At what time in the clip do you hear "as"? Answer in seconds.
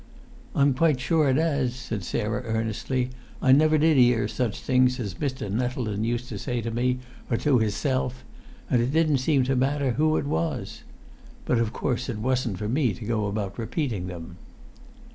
1.37-1.75, 4.99-5.13